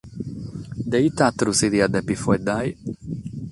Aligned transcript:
De 0.89 0.97
ite 1.07 1.21
àteru 1.27 1.53
si 1.59 1.67
diat 1.73 1.91
dèvere 1.93 2.21
faeddare? 2.23 2.71